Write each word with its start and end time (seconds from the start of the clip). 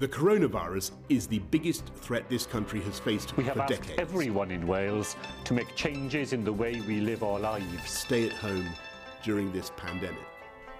The 0.00 0.08
coronavirus 0.08 0.92
is 1.10 1.26
the 1.26 1.40
biggest 1.50 1.84
threat 1.94 2.26
this 2.30 2.46
country 2.46 2.80
has 2.80 2.98
faced 2.98 3.36
We 3.36 3.44
have 3.44 3.56
for 3.56 3.60
asked 3.60 3.82
decades. 3.82 3.98
everyone 3.98 4.50
in 4.50 4.66
Wales 4.66 5.14
to 5.44 5.52
make 5.52 5.76
changes 5.76 6.32
in 6.32 6.42
the 6.42 6.50
way 6.50 6.80
we 6.88 7.00
live 7.00 7.22
our 7.22 7.38
lives. 7.38 7.66
Stay 7.84 8.24
at 8.24 8.32
home 8.32 8.66
during 9.22 9.52
this 9.52 9.70
pandemic. 9.76 10.24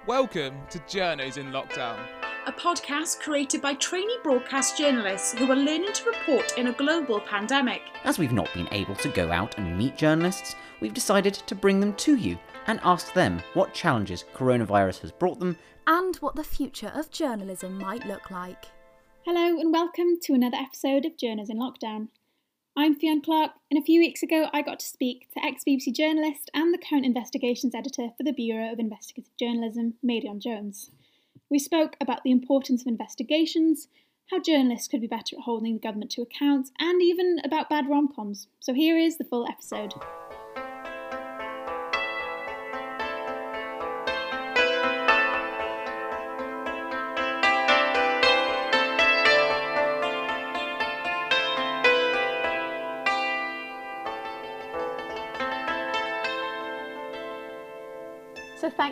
Welcome 0.06 0.54
to 0.70 0.78
Journos 0.78 1.36
in 1.36 1.52
Lockdown. 1.52 1.98
a 2.46 2.52
podcast 2.52 3.20
created 3.20 3.60
by 3.60 3.74
trainee 3.74 4.16
broadcast 4.22 4.78
journalists 4.78 5.34
who 5.34 5.52
are 5.52 5.54
learning 5.54 5.92
to 5.92 6.06
report 6.06 6.56
in 6.56 6.68
a 6.68 6.72
global 6.72 7.21
pandemic. 7.21 7.82
As 8.04 8.18
we've 8.18 8.32
not 8.32 8.50
been 8.54 8.68
able 8.72 8.94
to 8.94 9.08
go 9.10 9.30
out 9.30 9.58
and 9.58 9.76
meet 9.76 9.98
journalists, 9.98 10.56
we've 10.80 10.94
decided 10.94 11.34
to 11.34 11.54
bring 11.54 11.78
them 11.78 11.92
to 11.96 12.16
you 12.16 12.38
and 12.68 12.80
ask 12.84 13.12
them 13.12 13.42
what 13.52 13.74
challenges 13.74 14.24
coronavirus 14.34 15.00
has 15.00 15.12
brought 15.12 15.38
them 15.38 15.58
and 15.87 16.16
what 16.16 16.37
the 16.37 16.42
future 16.42 16.91
of 16.95 17.10
journalism 17.10 17.77
might 17.77 18.06
look 18.06 18.30
like. 18.30 18.64
Hello 19.33 19.60
and 19.60 19.73
welcome 19.73 20.19
to 20.23 20.34
another 20.34 20.56
episode 20.56 21.04
of 21.04 21.16
Journos 21.16 21.48
in 21.48 21.56
Lockdown. 21.56 22.09
I'm 22.77 22.96
Fionn 22.96 23.23
Clark, 23.23 23.52
and 23.70 23.78
a 23.78 23.84
few 23.84 24.00
weeks 24.00 24.24
ago 24.24 24.48
I 24.52 24.60
got 24.60 24.80
to 24.80 24.87
speak 24.87 25.28
to 25.32 25.45
ex 25.45 25.62
BBC 25.62 25.95
journalist 25.95 26.50
and 26.52 26.74
the 26.74 26.84
current 26.84 27.06
investigations 27.06 27.73
editor 27.73 28.09
for 28.16 28.24
the 28.24 28.32
Bureau 28.32 28.73
of 28.73 28.80
Investigative 28.80 29.30
Journalism, 29.38 29.95
Meirion 30.04 30.40
Jones. 30.40 30.90
We 31.48 31.60
spoke 31.60 31.95
about 32.01 32.24
the 32.24 32.32
importance 32.32 32.80
of 32.80 32.88
investigations, 32.88 33.87
how 34.32 34.40
journalists 34.40 34.88
could 34.88 35.01
be 35.01 35.06
better 35.06 35.37
at 35.37 35.45
holding 35.45 35.74
the 35.74 35.80
government 35.80 36.10
to 36.10 36.23
account, 36.23 36.70
and 36.80 37.01
even 37.01 37.38
about 37.45 37.70
bad 37.70 37.88
rom 37.88 38.09
coms. 38.12 38.48
So 38.59 38.74
here 38.74 38.98
is 38.98 39.16
the 39.16 39.23
full 39.23 39.46
episode. 39.46 39.95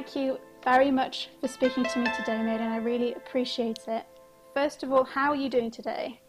Thank 0.09 0.27
you 0.27 0.39
very 0.65 0.91
much 0.91 1.29
for 1.39 1.49
speaking 1.49 1.85
to 1.85 1.99
me 1.99 2.07
today, 2.17 2.39
Meirion. 2.39 2.71
I 2.71 2.79
really 2.79 3.13
appreciate 3.13 3.81
it. 3.89 4.07
First 4.55 4.83
of 4.83 4.91
all, 4.91 5.05
how 5.05 5.33
are 5.33 5.37
you 5.37 5.51
doing 5.51 5.71
today? 5.71 6.23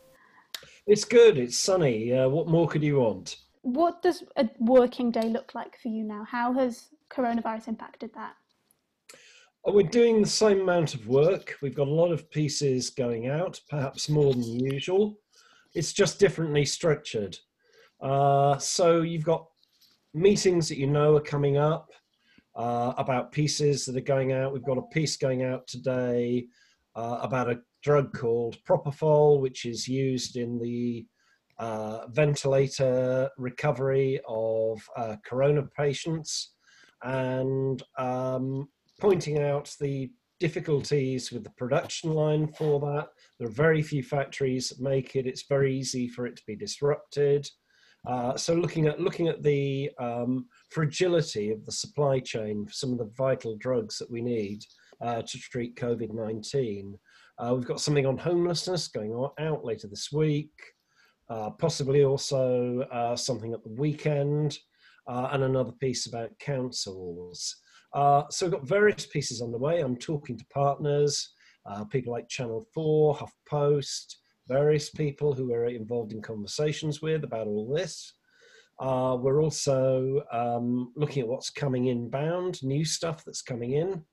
It's 0.85 1.05
good. 1.05 1.37
It's 1.37 1.57
sunny. 1.57 2.11
Uh, 2.13 2.27
what 2.27 2.49
more 2.49 2.67
could 2.67 2.83
you 2.83 2.99
want? 2.99 3.37
What 3.61 4.01
does 4.01 4.25
a 4.35 4.49
working 4.59 5.11
day 5.11 5.29
look 5.29 5.55
like 5.55 5.79
for 5.81 5.87
you 5.87 6.03
now? 6.03 6.25
How 6.29 6.51
has 6.55 6.89
coronavirus 7.09 7.69
impacted 7.69 8.11
that? 8.15 8.33
Oh, 9.63 9.71
we're 9.71 9.87
doing 9.87 10.21
the 10.21 10.27
same 10.27 10.59
amount 10.59 10.93
of 10.93 11.07
work. 11.07 11.55
We've 11.61 11.73
got 11.73 11.87
a 11.87 12.01
lot 12.01 12.11
of 12.11 12.29
pieces 12.29 12.89
going 12.89 13.29
out, 13.29 13.61
perhaps 13.69 14.09
more 14.09 14.33
than 14.33 14.59
usual. 14.59 15.21
It's 15.73 15.93
just 15.93 16.19
differently 16.19 16.65
structured. 16.65 17.37
Uh, 18.01 18.57
so 18.57 19.03
you've 19.03 19.23
got 19.23 19.47
meetings 20.13 20.67
that 20.67 20.77
you 20.77 20.87
know 20.87 21.15
are 21.15 21.21
coming 21.21 21.55
up 21.55 21.93
uh, 22.59 22.93
about 22.97 23.31
pieces 23.31 23.85
that 23.85 23.95
are 23.95 24.01
going 24.01 24.33
out. 24.33 24.51
We've 24.51 24.61
got 24.61 24.77
a 24.77 24.93
piece 24.93 25.15
going 25.15 25.43
out 25.43 25.65
today 25.65 26.47
uh, 26.93 27.19
about 27.21 27.49
a 27.49 27.61
drug 27.81 28.11
called 28.11 28.57
Propofol, 28.65 29.39
which 29.39 29.63
is 29.63 29.87
used 29.87 30.35
in 30.35 30.59
the 30.59 31.07
uh, 31.57 32.07
ventilator 32.07 33.29
recovery 33.37 34.19
of 34.27 34.77
uh, 34.97 35.15
corona 35.25 35.63
patients, 35.77 36.55
and 37.01 37.81
um, 37.97 38.67
pointing 38.99 39.41
out 39.41 39.73
the 39.79 40.11
difficulties 40.41 41.31
with 41.31 41.45
the 41.45 41.51
production 41.51 42.11
line 42.11 42.45
for 42.47 42.81
that. 42.81 43.07
There 43.39 43.47
are 43.47 43.51
very 43.51 43.81
few 43.81 44.03
factories 44.03 44.67
that 44.69 44.81
make 44.81 45.15
it. 45.15 45.25
It's 45.25 45.47
very 45.47 45.73
easy 45.73 46.09
for 46.09 46.27
it 46.27 46.35
to 46.35 46.43
be 46.45 46.57
disrupted. 46.57 47.47
Uh, 48.07 48.35
so 48.37 48.53
looking 48.53 48.87
at 48.87 48.99
looking 48.99 49.27
at 49.27 49.43
the 49.43 49.91
um, 49.99 50.45
fragility 50.69 51.51
of 51.51 51.65
the 51.65 51.71
supply 51.71 52.19
chain 52.19 52.65
for 52.65 52.71
some 52.71 52.91
of 52.91 52.97
the 52.97 53.11
vital 53.17 53.57
drugs 53.57 53.97
that 53.97 54.09
we 54.09 54.21
need 54.21 54.63
uh, 55.01 55.21
to 55.21 55.37
treat 55.37 55.75
COVID 55.75 56.13
nineteen. 56.13 56.97
Uh, 57.37 57.53
we've 57.55 57.67
got 57.67 57.81
something 57.81 58.05
on 58.05 58.17
homelessness 58.17 58.87
going 58.89 59.11
on, 59.11 59.31
out 59.39 59.63
later 59.63 59.87
this 59.87 60.09
week. 60.11 60.51
Uh, 61.29 61.49
possibly 61.51 62.03
also 62.03 62.79
uh, 62.91 63.15
something 63.15 63.53
at 63.53 63.63
the 63.63 63.75
weekend, 63.77 64.57
and 65.07 65.43
another 65.43 65.71
piece 65.73 66.07
about 66.07 66.37
councils. 66.39 67.55
so 67.93 68.25
we've 68.41 68.51
got 68.51 68.67
various 68.67 69.05
pieces 69.05 69.41
on 69.41 69.51
the 69.51 69.57
way. 69.57 69.81
I'm 69.81 69.95
talking 69.95 70.37
to 70.37 70.45
partners, 70.53 71.33
people 71.91 72.13
like 72.13 72.29
Channel 72.29 72.65
Four, 72.73 73.15
HuffPost, 73.15 74.15
various 74.49 74.89
people 74.89 75.31
who 75.31 75.47
we're 75.47 75.67
involved 75.67 76.11
in 76.11 76.21
conversations 76.21 77.01
with 77.01 77.23
about 77.23 77.47
all 77.47 77.71
this. 77.71 78.13
Uh, 78.79 79.15
we're 79.19 79.43
also 79.43 80.21
um, 80.31 80.91
looking 80.95 81.21
at 81.21 81.27
what's 81.27 81.51
coming 81.51 81.87
inbound, 81.87 82.61
new 82.63 82.83
stuff 82.83 83.23
that's 83.23 83.43
coming 83.43 83.73
in. 83.73 84.03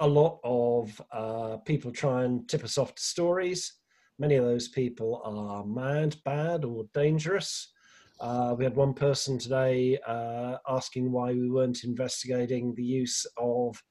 A 0.00 0.06
lot 0.06 0.38
of 0.44 1.00
uh, 1.12 1.56
people 1.58 1.90
try 1.90 2.24
and 2.24 2.48
tip 2.48 2.62
us 2.62 2.78
off 2.78 2.94
to 2.94 3.02
stories. 3.02 3.72
Many 4.18 4.36
of 4.36 4.44
those 4.44 4.68
people 4.68 5.20
are 5.24 5.64
mad, 5.66 6.16
bad, 6.24 6.64
or 6.64 6.84
dangerous. 6.94 7.72
Uh, 8.20 8.54
we 8.56 8.64
had 8.64 8.76
one 8.76 8.94
person 8.94 9.38
today 9.38 9.98
uh, 10.06 10.56
asking 10.68 11.10
why 11.10 11.32
we 11.32 11.50
weren't 11.50 11.84
investigating 11.84 12.74
the 12.74 12.84
use 12.84 13.26
of 13.36 13.82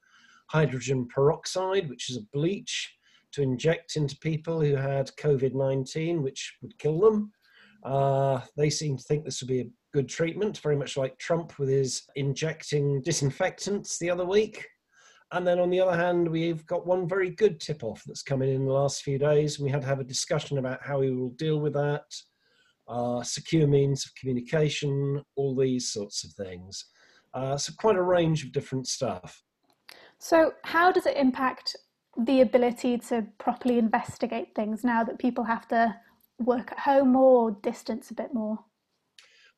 hydrogen 0.48 1.06
peroxide, 1.06 1.88
which 1.88 2.10
is 2.10 2.16
a 2.16 2.26
bleach 2.32 2.95
to 3.36 3.42
inject 3.42 3.96
into 3.96 4.16
people 4.18 4.62
who 4.62 4.74
had 4.74 5.10
COVID 5.20 5.54
19, 5.54 6.22
which 6.22 6.56
would 6.62 6.78
kill 6.78 6.98
them. 6.98 7.30
Uh, 7.84 8.40
they 8.56 8.70
seem 8.70 8.96
to 8.96 9.04
think 9.04 9.24
this 9.24 9.42
would 9.42 9.48
be 9.48 9.60
a 9.60 9.70
good 9.92 10.08
treatment, 10.08 10.58
very 10.58 10.74
much 10.74 10.96
like 10.96 11.18
Trump 11.18 11.58
with 11.58 11.68
his 11.68 12.02
injecting 12.16 13.02
disinfectants 13.02 13.98
the 13.98 14.10
other 14.10 14.24
week. 14.24 14.66
And 15.32 15.46
then 15.46 15.58
on 15.58 15.68
the 15.68 15.80
other 15.80 15.96
hand, 15.96 16.26
we've 16.26 16.64
got 16.66 16.86
one 16.86 17.06
very 17.06 17.28
good 17.28 17.60
tip 17.60 17.84
off 17.84 18.02
that's 18.06 18.22
coming 18.22 18.54
in 18.54 18.64
the 18.64 18.72
last 18.72 19.02
few 19.02 19.18
days. 19.18 19.60
We 19.60 19.70
had 19.70 19.82
to 19.82 19.86
have 19.86 20.00
a 20.00 20.04
discussion 20.04 20.56
about 20.56 20.82
how 20.82 21.00
we 21.00 21.10
will 21.10 21.30
deal 21.30 21.60
with 21.60 21.74
that, 21.74 22.04
uh, 22.88 23.22
secure 23.22 23.66
means 23.66 24.06
of 24.06 24.14
communication, 24.14 25.22
all 25.34 25.54
these 25.54 25.90
sorts 25.90 26.24
of 26.24 26.32
things. 26.32 26.86
Uh, 27.34 27.58
so, 27.58 27.74
quite 27.76 27.96
a 27.96 28.02
range 28.02 28.44
of 28.44 28.52
different 28.52 28.86
stuff. 28.86 29.42
So, 30.18 30.52
how 30.62 30.90
does 30.90 31.04
it 31.04 31.16
impact 31.16 31.76
the 32.18 32.40
ability 32.40 32.98
to 32.98 33.26
properly 33.38 33.78
investigate 33.78 34.54
things 34.54 34.84
now 34.84 35.04
that 35.04 35.18
people 35.18 35.44
have 35.44 35.68
to 35.68 35.94
work 36.38 36.72
at 36.72 36.78
home 36.80 37.16
or 37.16 37.52
distance 37.62 38.10
a 38.10 38.14
bit 38.14 38.32
more? 38.32 38.58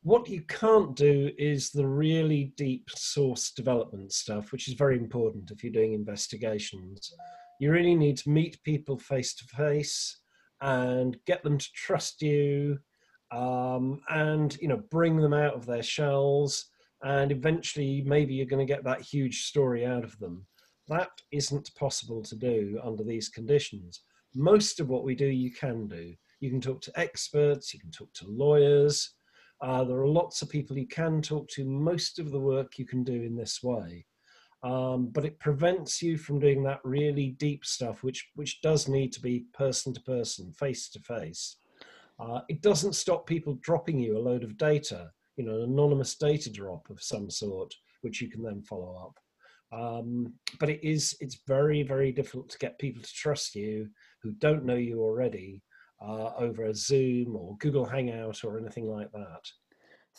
What 0.03 0.29
you 0.29 0.43
can't 0.43 0.95
do 0.95 1.31
is 1.37 1.71
the 1.71 1.87
really 1.87 2.53
deep 2.57 2.89
source 2.95 3.51
development 3.51 4.13
stuff, 4.13 4.53
which 4.53 4.69
is 4.69 4.75
very 4.75 4.97
important 4.97 5.51
if 5.51 5.63
you're 5.63 5.73
doing 5.73 5.93
investigations. 5.93 7.13
You 7.61 7.73
really 7.73 7.97
need 7.97 8.17
to 8.19 8.31
meet 8.31 8.63
people 8.63 8.99
face 8.99 9.35
to 9.35 9.45
face 9.45 10.21
and 10.61 11.17
get 11.27 11.43
them 11.43 11.59
to 11.59 11.69
trust 11.75 12.23
you 12.23 12.79
um, 13.31 14.01
and 14.09 14.57
you 14.61 14.69
know 14.69 14.83
bring 14.91 15.17
them 15.17 15.35
out 15.35 15.55
of 15.55 15.67
their 15.67 15.83
shells 15.83 16.67
and 17.03 17.31
eventually 17.31 18.03
maybe 18.07 18.35
you're 18.35 18.47
going 18.47 18.67
to 18.67 18.73
get 18.73 18.85
that 18.85 19.01
huge 19.01 19.45
story 19.45 19.85
out 19.85 20.05
of 20.05 20.19
them 20.19 20.47
that 20.89 21.11
isn't 21.33 21.75
possible 21.75 22.23
to 22.23 22.37
do 22.37 22.81
under 22.83 23.05
these 23.05 23.29
conditions. 23.29 24.03
Most 24.35 24.81
of 24.81 24.89
what 24.89 25.05
we 25.05 25.15
do, 25.15 25.27
you 25.27 25.53
can 25.53 25.87
do. 25.87 26.15
You 26.41 26.51
can 26.51 26.61
talk 26.61 26.81
to 26.83 27.01
experts, 27.01 27.75
you 27.75 27.81
can 27.81 27.91
talk 27.91 28.13
to 28.15 28.27
lawyers. 28.29 29.15
Uh, 29.61 29.85
there 29.85 29.99
are 29.99 30.09
lots 30.09 30.41
of 30.41 30.49
people 30.49 30.79
you 30.79 30.87
can 30.87 31.21
talk 31.21 31.49
to. 31.49 31.65
Most 31.65 32.19
of 32.19 32.31
the 32.31 32.41
work 32.41 32.79
you 32.79 32.87
can 32.87 33.03
do 33.03 33.23
in 33.23 33.37
this 33.37 33.63
way. 33.63 34.07
Um, 34.63 35.09
but 35.09 35.25
it 35.25 35.39
prevents 35.39 36.03
you 36.03 36.17
from 36.17 36.41
doing 36.41 36.63
that 36.65 36.81
really 36.85 37.31
deep 37.39 37.65
stuff, 37.65 38.03
which, 38.03 38.29
which 38.35 38.61
does 38.61 38.89
need 38.89 39.13
to 39.13 39.21
be 39.21 39.47
person 39.53 39.95
to 39.95 40.01
person, 40.03 40.53
face 40.53 40.89
to 40.91 41.01
face. 41.01 41.57
Uh, 42.19 42.41
it 42.49 42.63
doesn't 42.63 42.95
stop 42.95 43.27
people 43.27 43.59
dropping 43.61 43.99
you 43.99 44.17
a 44.17 44.21
load 44.21 44.43
of 44.43 44.57
data, 44.57 45.11
you 45.37 45.45
know, 45.45 45.55
an 45.55 45.63
anonymous 45.63 46.17
data 46.17 46.51
drop 46.51 46.89
of 46.91 47.03
some 47.03 47.31
sort, 47.31 47.73
which 48.01 48.21
you 48.21 48.29
can 48.29 48.43
then 48.43 48.63
follow 48.63 48.97
up. 48.97 49.19
Um, 49.71 50.33
but 50.59 50.71
it 50.71 50.83
is 50.83 51.15
it's 51.21 51.41
very 51.47 51.83
very 51.83 52.11
difficult 52.11 52.49
to 52.51 52.59
get 52.59 52.79
people 52.79 53.03
to 53.03 53.13
trust 53.13 53.55
you 53.55 53.89
who 54.23 54.33
don't 54.33 54.65
know 54.65 54.77
you 54.77 55.01
already 55.01 55.63
uh, 56.01 56.33
over 56.39 56.65
a 56.65 56.75
Zoom 56.75 57.37
or 57.37 57.57
Google 57.59 57.85
Hangout 57.85 58.45
or 58.45 58.59
anything 58.59 58.87
like 58.87 59.11
that. 59.13 59.51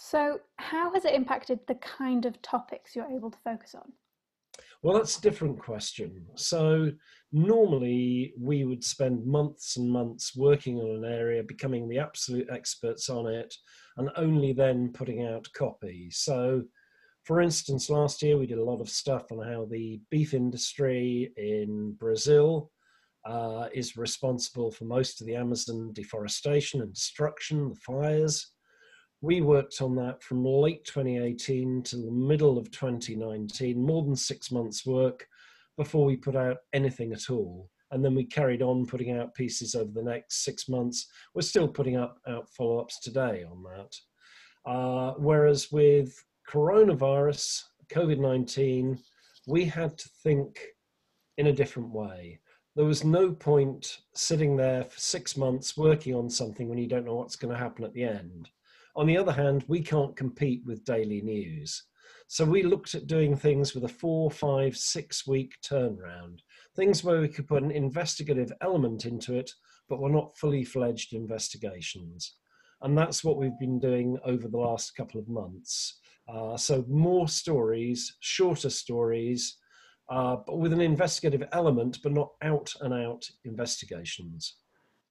So, 0.01 0.39
how 0.57 0.93
has 0.93 1.05
it 1.05 1.13
impacted 1.13 1.59
the 1.67 1.75
kind 1.75 2.25
of 2.25 2.41
topics 2.41 2.95
you're 2.95 3.11
able 3.11 3.31
to 3.31 3.37
focus 3.43 3.75
on? 3.75 3.91
Well, 4.81 4.95
that's 4.95 5.17
a 5.17 5.21
different 5.21 5.59
question. 5.59 6.25
So, 6.35 6.91
normally 7.33 8.33
we 8.39 8.63
would 8.63 8.83
spend 8.83 9.25
months 9.25 9.75
and 9.75 9.89
months 9.89 10.35
working 10.35 10.77
on 10.77 11.03
an 11.03 11.11
area, 11.11 11.43
becoming 11.43 11.89
the 11.89 11.99
absolute 11.99 12.47
experts 12.49 13.09
on 13.09 13.27
it, 13.27 13.53
and 13.97 14.09
only 14.15 14.53
then 14.53 14.91
putting 14.93 15.25
out 15.25 15.47
copy. 15.53 16.09
So, 16.11 16.63
for 17.23 17.41
instance, 17.41 17.89
last 17.89 18.21
year 18.23 18.37
we 18.37 18.47
did 18.47 18.57
a 18.57 18.63
lot 18.63 18.81
of 18.81 18.89
stuff 18.89 19.31
on 19.31 19.45
how 19.45 19.65
the 19.65 19.99
beef 20.09 20.33
industry 20.33 21.31
in 21.37 21.93
Brazil 21.93 22.71
uh, 23.25 23.67
is 23.73 23.97
responsible 23.97 24.71
for 24.71 24.85
most 24.85 25.21
of 25.21 25.27
the 25.27 25.35
Amazon 25.35 25.91
deforestation 25.93 26.81
and 26.81 26.93
destruction, 26.93 27.69
the 27.69 27.75
fires. 27.75 28.51
We 29.21 29.41
worked 29.41 29.81
on 29.81 29.95
that 29.97 30.23
from 30.23 30.45
late 30.45 30.85
2018 30.85 31.83
to 31.83 31.97
the 31.97 32.11
middle 32.11 32.57
of 32.57 32.71
2019, 32.71 33.79
more 33.79 34.03
than 34.03 34.15
six 34.15 34.49
months' 34.51 34.85
work 34.85 35.27
before 35.77 36.05
we 36.05 36.15
put 36.15 36.35
out 36.35 36.57
anything 36.73 37.11
at 37.11 37.29
all. 37.29 37.69
And 37.91 38.03
then 38.05 38.15
we 38.15 38.23
carried 38.23 38.61
on 38.61 38.85
putting 38.85 39.17
out 39.17 39.33
pieces 39.33 39.75
over 39.75 39.91
the 39.91 40.03
next 40.03 40.43
six 40.45 40.69
months. 40.69 41.07
We're 41.33 41.41
still 41.41 41.67
putting 41.67 41.97
up 41.97 42.19
out 42.27 42.47
follow 42.49 42.79
ups 42.79 42.99
today 42.99 43.43
on 43.43 43.63
that. 43.63 44.69
Uh, 44.69 45.13
whereas 45.17 45.71
with 45.71 46.13
coronavirus, 46.49 47.63
COVID 47.93 48.19
19, 48.19 48.97
we 49.47 49.65
had 49.65 49.97
to 49.97 50.09
think 50.23 50.59
in 51.37 51.47
a 51.47 51.53
different 51.53 51.91
way. 51.91 52.39
There 52.75 52.85
was 52.85 53.03
no 53.03 53.31
point 53.31 53.99
sitting 54.15 54.55
there 54.55 54.83
for 54.83 54.99
six 54.99 55.37
months 55.37 55.77
working 55.77 56.15
on 56.15 56.29
something 56.29 56.67
when 56.67 56.79
you 56.79 56.87
don't 56.87 57.05
know 57.05 57.15
what's 57.15 57.35
going 57.35 57.53
to 57.53 57.59
happen 57.59 57.85
at 57.85 57.93
the 57.93 58.03
end. 58.03 58.49
On 58.95 59.05
the 59.05 59.17
other 59.17 59.31
hand, 59.31 59.63
we 59.67 59.81
can't 59.81 60.15
compete 60.15 60.63
with 60.65 60.85
daily 60.85 61.21
news. 61.21 61.83
So 62.27 62.45
we 62.45 62.63
looked 62.63 62.95
at 62.95 63.07
doing 63.07 63.35
things 63.35 63.75
with 63.75 63.83
a 63.83 63.89
four, 63.89 64.31
five, 64.31 64.75
six 64.75 65.27
week 65.27 65.53
turnaround, 65.63 66.39
things 66.75 67.03
where 67.03 67.21
we 67.21 67.27
could 67.27 67.47
put 67.47 67.63
an 67.63 67.71
investigative 67.71 68.51
element 68.61 69.05
into 69.05 69.35
it, 69.35 69.51
but 69.87 69.99
were 69.99 70.09
not 70.09 70.37
fully 70.37 70.63
fledged 70.63 71.13
investigations. 71.13 72.35
And 72.81 72.97
that's 72.97 73.23
what 73.23 73.37
we've 73.37 73.59
been 73.59 73.79
doing 73.79 74.17
over 74.23 74.47
the 74.47 74.57
last 74.57 74.95
couple 74.95 75.19
of 75.19 75.27
months. 75.27 75.99
Uh, 76.31 76.55
so 76.57 76.85
more 76.87 77.27
stories, 77.27 78.15
shorter 78.19 78.69
stories, 78.69 79.57
uh, 80.09 80.37
but 80.45 80.59
with 80.59 80.73
an 80.73 80.81
investigative 80.81 81.47
element, 81.51 81.99
but 82.03 82.11
not 82.11 82.31
out 82.43 82.73
and 82.81 82.93
out 82.93 83.25
investigations. 83.45 84.57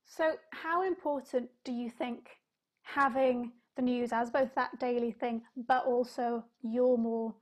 So, 0.04 0.32
how 0.52 0.86
important 0.86 1.50
do 1.64 1.72
you 1.72 1.90
think 1.90 2.28
having 2.82 3.52
the 3.76 3.82
news 3.82 4.12
as 4.12 4.30
both 4.30 4.54
that 4.54 4.78
daily 4.80 5.12
thing, 5.12 5.42
but 5.68 5.84
also 5.86 6.44
your 6.62 6.98
more 6.98 7.34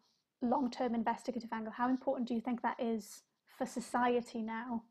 long 0.42 0.70
term 0.70 0.94
investigative 0.94 1.50
angle, 1.52 1.72
how 1.72 1.88
important 1.88 2.28
do 2.28 2.34
you 2.34 2.40
think 2.40 2.62
that 2.62 2.76
is 2.78 3.22
for 3.56 3.66
society 3.66 4.42
now? 4.42 4.82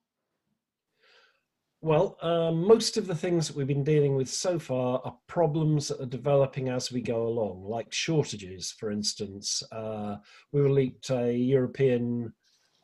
Well, 1.86 2.18
um, 2.24 2.66
most 2.66 2.98
of 2.98 3.06
the 3.06 3.14
things 3.14 3.46
that 3.46 3.56
we've 3.56 3.68
been 3.68 3.84
dealing 3.84 4.16
with 4.16 4.28
so 4.28 4.58
far 4.58 5.00
are 5.06 5.16
problems 5.28 5.90
that 5.90 6.02
are 6.02 6.08
developing 6.08 6.68
as 6.68 6.92
we 6.92 7.00
go 7.00 7.28
along, 7.28 7.64
like 7.64 7.94
shortages, 7.94 8.72
for 8.72 8.90
instance. 8.90 9.62
Uh, 9.72 10.16
we 10.52 10.64
were 10.64 10.72
leaked 10.72 11.12
a 11.12 11.32
European 11.32 12.34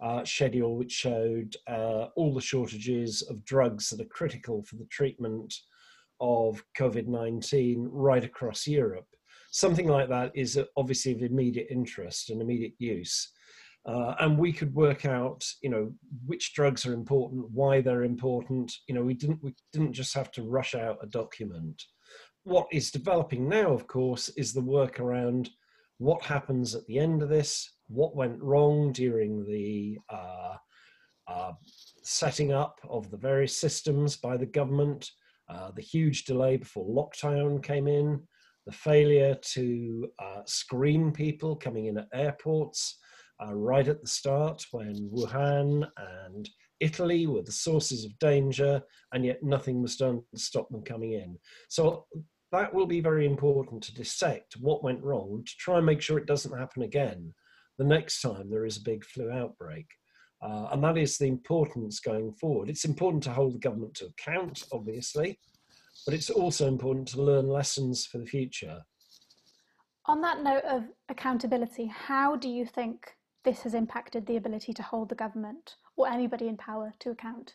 uh, 0.03 0.24
schedule 0.24 0.77
which 0.77 0.92
showed 0.92 1.56
uh, 1.68 2.09
all 2.15 2.31
the 2.31 2.42
shortages 2.42 3.24
of 3.24 3.44
drugs 3.44 3.89
that 3.89 4.01
are 4.01 4.09
critical 4.09 4.62
for 4.65 4.75
the 4.75 4.86
treatment 4.92 5.51
of 6.19 6.63
COVID 6.77 7.07
19 7.07 7.89
right 7.92 8.24
across 8.24 8.68
Europe. 8.68 9.07
Something 9.50 9.88
like 9.88 10.09
that 10.09 10.31
is 10.36 10.59
obviously 10.77 11.13
of 11.13 11.24
immediate 11.24 11.69
interest 11.71 12.30
and 12.30 12.39
immediate 12.39 12.75
use. 12.77 13.31
Uh, 13.86 14.13
and 14.19 14.38
we 14.38 14.54
could 14.54 14.74
work 14.75 15.06
out, 15.06 15.44
you 15.63 15.69
know, 15.69 15.92
which 16.25 16.54
drugs 16.54 16.86
are 16.86 16.94
important, 16.94 17.50
why 17.51 17.81
they're 17.81 18.04
important. 18.04 18.72
You 18.88 18.94
know, 18.94 19.04
we 19.04 19.16
didn't 19.16 19.44
we 19.44 19.56
didn't 19.74 19.94
just 19.94 20.13
have 20.13 20.31
to 20.33 20.44
rush 20.44 20.75
out 20.75 21.00
a 21.01 21.07
document. 21.07 21.81
What 22.44 22.68
is 22.72 22.92
developing 22.92 23.50
now, 23.50 23.72
of 23.72 23.88
course, 23.88 24.30
is 24.30 24.54
the 24.54 24.62
work 24.62 25.00
around 25.00 25.50
what 25.98 26.24
happens 26.24 26.75
at 26.75 26.86
the 26.86 27.00
end 27.00 27.24
of 27.24 27.30
this, 27.30 27.72
what 27.88 28.16
went 28.16 28.42
wrong 28.42 28.92
during 28.92 29.45
the 29.45 29.98
uh, 30.10 30.56
uh, 31.27 31.51
setting 32.04 32.51
up 32.51 32.80
of 32.89 33.10
the 33.10 33.18
various 33.18 33.57
systems 33.57 34.16
by 34.16 34.38
the 34.38 34.45
government, 34.45 35.10
uh, 35.50 35.72
the 35.75 35.81
huge 35.81 36.25
delay 36.25 36.57
before 36.57 36.86
lockdown 36.88 37.63
came 37.63 37.88
in, 37.88 38.22
the 38.66 38.72
failure 38.72 39.36
to 39.42 40.07
uh, 40.19 40.42
screen 40.45 41.12
people 41.12 41.56
coming 41.56 41.86
in 41.86 41.98
at 41.98 42.07
airports 42.13 42.98
uh, 43.43 43.53
right 43.53 43.88
at 43.88 44.01
the 44.01 44.07
start 44.07 44.63
when 44.71 45.09
Wuhan 45.13 45.88
and 45.97 46.49
Italy 46.79 47.27
were 47.27 47.43
the 47.43 47.51
sources 47.51 48.05
of 48.05 48.17
danger, 48.19 48.81
and 49.13 49.25
yet 49.25 49.43
nothing 49.43 49.81
was 49.81 49.95
done 49.95 50.21
to 50.33 50.39
stop 50.39 50.69
them 50.69 50.83
coming 50.83 51.13
in. 51.13 51.38
So 51.69 52.05
that 52.51 52.73
will 52.73 52.88
be 52.88 53.01
very 53.01 53.25
important 53.25 53.83
to 53.83 53.93
dissect 53.93 54.55
what 54.59 54.83
went 54.83 55.03
wrong 55.03 55.43
to 55.45 55.51
try 55.59 55.77
and 55.77 55.85
make 55.85 56.01
sure 56.01 56.17
it 56.17 56.25
doesn't 56.25 56.57
happen 56.57 56.83
again 56.83 57.33
the 57.77 57.88
next 57.88 58.21
time 58.21 58.49
there 58.49 58.65
is 58.65 58.77
a 58.77 58.83
big 58.83 59.03
flu 59.05 59.31
outbreak. 59.31 59.88
Uh, 60.43 60.67
and 60.71 60.83
that 60.83 60.97
is 60.97 61.17
the 61.17 61.27
importance 61.27 61.99
going 61.99 62.33
forward. 62.33 62.69
It's 62.69 62.85
important 62.85 63.23
to 63.23 63.31
hold 63.31 63.53
the 63.53 63.59
government 63.59 63.93
to 63.95 64.05
account, 64.05 64.63
obviously, 64.71 65.39
but 66.05 66.13
it's 66.13 66.29
also 66.29 66.67
important 66.67 67.07
to 67.09 67.21
learn 67.21 67.47
lessons 67.47 68.05
for 68.05 68.17
the 68.17 68.25
future. 68.25 68.81
On 70.05 70.21
that 70.21 70.43
note 70.43 70.63
of 70.63 70.83
accountability, 71.09 71.85
how 71.85 72.35
do 72.35 72.49
you 72.49 72.65
think 72.65 73.11
this 73.43 73.61
has 73.61 73.73
impacted 73.73 74.25
the 74.25 74.38
ability 74.38 74.73
to 74.73 74.83
hold 74.83 75.09
the 75.09 75.15
government 75.15 75.75
or 75.95 76.07
anybody 76.07 76.47
in 76.47 76.57
power 76.57 76.93
to 76.99 77.11
account? 77.11 77.53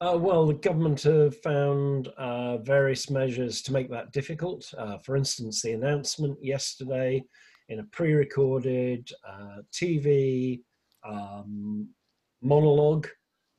Uh, 0.00 0.16
well, 0.20 0.46
the 0.46 0.54
government 0.54 1.02
have 1.02 1.36
found 1.40 2.08
uh, 2.18 2.58
various 2.58 3.08
measures 3.08 3.62
to 3.62 3.72
make 3.72 3.90
that 3.90 4.12
difficult. 4.12 4.72
Uh, 4.76 4.98
for 4.98 5.16
instance, 5.16 5.62
the 5.62 5.72
announcement 5.72 6.36
yesterday 6.42 7.22
in 7.68 7.80
a 7.80 7.84
pre-recorded 7.84 9.10
uh, 9.26 9.62
TV 9.72 10.60
um, 11.04 11.88
monologue 12.42 13.08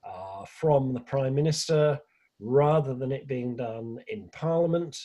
uh, 0.07 0.45
from 0.45 0.93
the 0.93 0.99
Prime 0.99 1.33
Minister, 1.33 1.99
rather 2.39 2.93
than 2.93 3.11
it 3.11 3.27
being 3.27 3.55
done 3.55 3.97
in 4.07 4.29
Parliament, 4.29 4.95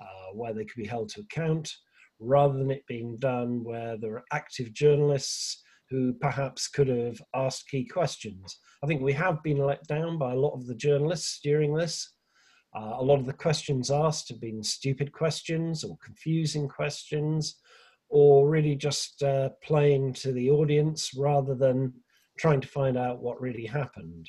uh, 0.00 0.34
where 0.34 0.52
they 0.52 0.64
could 0.64 0.82
be 0.82 0.86
held 0.86 1.08
to 1.08 1.20
account, 1.20 1.72
rather 2.22 2.58
than 2.58 2.70
it 2.70 2.86
being 2.86 3.16
done 3.18 3.64
where 3.64 3.96
there 3.96 4.14
are 4.14 4.24
active 4.32 4.72
journalists 4.72 5.62
who 5.90 6.14
perhaps 6.14 6.68
could 6.68 6.88
have 6.88 7.20
asked 7.34 7.68
key 7.68 7.84
questions. 7.84 8.58
I 8.82 8.86
think 8.86 9.02
we 9.02 9.12
have 9.12 9.42
been 9.42 9.58
let 9.58 9.86
down 9.86 10.18
by 10.18 10.32
a 10.32 10.38
lot 10.38 10.54
of 10.54 10.66
the 10.66 10.74
journalists 10.74 11.40
during 11.42 11.74
this. 11.74 12.14
Uh, 12.74 12.94
a 12.96 13.04
lot 13.04 13.20
of 13.20 13.26
the 13.26 13.34
questions 13.34 13.90
asked 13.90 14.30
have 14.30 14.40
been 14.40 14.62
stupid 14.62 15.12
questions 15.12 15.84
or 15.84 15.98
confusing 16.02 16.66
questions 16.66 17.56
or 18.08 18.48
really 18.48 18.76
just 18.76 19.22
uh, 19.22 19.48
playing 19.62 20.12
to 20.12 20.32
the 20.32 20.50
audience 20.50 21.10
rather 21.16 21.54
than 21.54 21.92
trying 22.38 22.60
to 22.60 22.68
find 22.68 22.96
out 22.96 23.22
what 23.22 23.40
really 23.40 23.66
happened. 23.66 24.28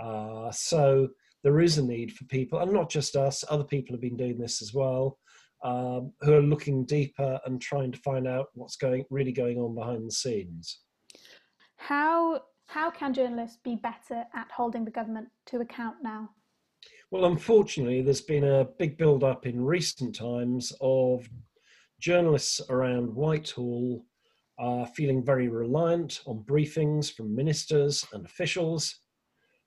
Uh, 0.00 0.50
so 0.50 1.08
there 1.42 1.60
is 1.60 1.78
a 1.78 1.84
need 1.84 2.12
for 2.12 2.24
people, 2.26 2.58
and 2.58 2.72
not 2.72 2.90
just 2.90 3.16
us, 3.16 3.44
other 3.48 3.64
people 3.64 3.94
have 3.94 4.00
been 4.00 4.16
doing 4.16 4.38
this 4.38 4.60
as 4.60 4.74
well, 4.74 5.18
um, 5.62 6.12
who 6.20 6.34
are 6.34 6.42
looking 6.42 6.84
deeper 6.84 7.38
and 7.44 7.60
trying 7.60 7.92
to 7.92 7.98
find 7.98 8.26
out 8.26 8.46
what's 8.54 8.76
going 8.76 9.04
really 9.10 9.32
going 9.32 9.58
on 9.58 9.74
behind 9.74 10.06
the 10.06 10.12
scenes. 10.12 10.80
How 11.76 12.42
how 12.66 12.90
can 12.90 13.12
journalists 13.12 13.58
be 13.64 13.74
better 13.76 14.24
at 14.34 14.50
holding 14.54 14.84
the 14.84 14.90
government 14.92 15.28
to 15.46 15.60
account 15.60 15.96
now? 16.02 16.30
Well, 17.10 17.24
unfortunately, 17.24 18.00
there's 18.02 18.20
been 18.20 18.44
a 18.44 18.68
big 18.78 18.96
build 18.96 19.24
up 19.24 19.44
in 19.44 19.64
recent 19.64 20.14
times 20.14 20.72
of 20.80 21.28
journalists 21.98 22.60
around 22.70 23.12
Whitehall 23.12 24.04
are 24.58 24.86
feeling 24.86 25.24
very 25.24 25.48
reliant 25.48 26.20
on 26.26 26.44
briefings 26.44 27.12
from 27.12 27.34
ministers 27.34 28.06
and 28.12 28.24
officials 28.24 29.00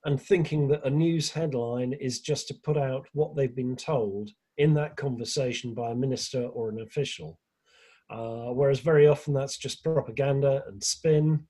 and 0.05 0.21
thinking 0.21 0.67
that 0.69 0.85
a 0.85 0.89
news 0.89 1.29
headline 1.31 1.93
is 1.93 2.21
just 2.21 2.47
to 2.47 2.53
put 2.53 2.77
out 2.77 3.07
what 3.13 3.35
they've 3.35 3.55
been 3.55 3.75
told 3.75 4.31
in 4.57 4.73
that 4.75 4.95
conversation 4.95 5.73
by 5.73 5.91
a 5.91 5.95
minister 5.95 6.45
or 6.45 6.69
an 6.69 6.81
official. 6.81 7.39
Uh, 8.09 8.51
whereas 8.51 8.79
very 8.79 9.07
often 9.07 9.33
that's 9.33 9.57
just 9.57 9.83
propaganda 9.83 10.63
and 10.67 10.83
spin. 10.83 11.45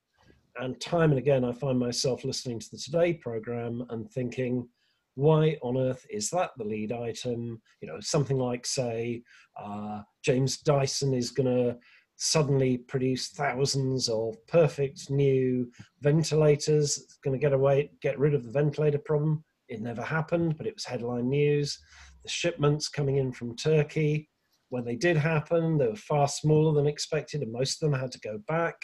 And 0.56 0.80
time 0.80 1.10
and 1.10 1.18
again, 1.18 1.44
I 1.44 1.52
find 1.52 1.78
myself 1.78 2.24
listening 2.24 2.60
to 2.60 2.70
the 2.70 2.78
Today 2.78 3.14
program 3.14 3.84
and 3.90 4.10
thinking, 4.10 4.68
why 5.16 5.56
on 5.62 5.76
earth 5.76 6.06
is 6.10 6.30
that 6.30 6.50
the 6.56 6.64
lead 6.64 6.92
item? 6.92 7.60
You 7.80 7.88
know, 7.88 7.98
something 8.00 8.38
like, 8.38 8.66
say, 8.66 9.22
uh, 9.60 10.02
James 10.24 10.58
Dyson 10.58 11.14
is 11.14 11.30
going 11.30 11.54
to 11.54 11.76
suddenly 12.16 12.78
produce 12.78 13.28
thousands 13.28 14.08
of 14.08 14.34
perfect 14.46 15.10
new 15.10 15.70
ventilators. 16.00 16.98
It's 16.98 17.18
going 17.22 17.38
to 17.38 17.42
get 17.44 17.52
away, 17.52 17.90
get 18.00 18.18
rid 18.18 18.34
of 18.34 18.44
the 18.44 18.52
ventilator 18.52 18.98
problem. 18.98 19.44
It 19.68 19.80
never 19.80 20.02
happened, 20.02 20.56
but 20.56 20.66
it 20.66 20.74
was 20.74 20.84
headline 20.84 21.28
news. 21.28 21.78
The 22.24 22.30
shipments 22.30 22.88
coming 22.88 23.16
in 23.16 23.32
from 23.32 23.56
Turkey, 23.56 24.28
when 24.70 24.84
they 24.84 24.96
did 24.96 25.16
happen, 25.16 25.78
they 25.78 25.88
were 25.88 25.96
far 25.96 26.26
smaller 26.26 26.74
than 26.74 26.86
expected, 26.86 27.42
and 27.42 27.52
most 27.52 27.82
of 27.82 27.90
them 27.90 28.00
had 28.00 28.12
to 28.12 28.20
go 28.20 28.38
back. 28.48 28.74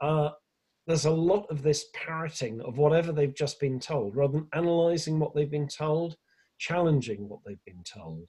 Uh, 0.00 0.30
there's 0.86 1.04
a 1.04 1.10
lot 1.10 1.46
of 1.50 1.62
this 1.62 1.86
parroting 1.94 2.60
of 2.62 2.78
whatever 2.78 3.12
they've 3.12 3.34
just 3.34 3.60
been 3.60 3.78
told 3.78 4.16
rather 4.16 4.32
than 4.32 4.48
analyzing 4.54 5.18
what 5.18 5.34
they've 5.34 5.50
been 5.50 5.68
told, 5.68 6.16
challenging 6.58 7.28
what 7.28 7.40
they've 7.44 7.64
been 7.66 7.82
told. 7.84 8.26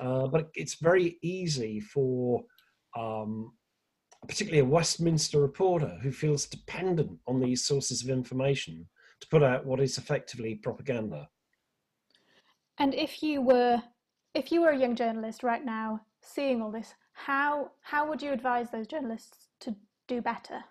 Uh, 0.00 0.26
but 0.26 0.50
it's 0.54 0.74
very 0.74 1.18
easy 1.22 1.78
for 1.78 2.42
um, 2.96 3.52
particularly 4.26 4.60
a 4.60 4.64
Westminster 4.64 5.40
reporter 5.40 5.98
who 6.02 6.10
feels 6.10 6.46
dependent 6.46 7.18
on 7.26 7.40
these 7.40 7.64
sources 7.64 8.02
of 8.02 8.10
information 8.10 8.86
to 9.20 9.28
put 9.28 9.42
out 9.42 9.64
what 9.64 9.80
is 9.80 9.98
effectively 9.98 10.56
propaganda. 10.56 11.28
And 12.78 12.94
if 12.94 13.22
you 13.22 13.40
were 13.40 13.82
if 14.34 14.50
you 14.50 14.62
were 14.62 14.70
a 14.70 14.78
young 14.78 14.96
journalist 14.96 15.44
right 15.44 15.64
now 15.64 16.00
seeing 16.20 16.60
all 16.60 16.72
this, 16.72 16.94
how 17.12 17.70
how 17.82 18.08
would 18.08 18.20
you 18.20 18.32
advise 18.32 18.70
those 18.70 18.86
journalists 18.86 19.48
to 19.60 19.76
do 20.08 20.20
better? 20.20 20.64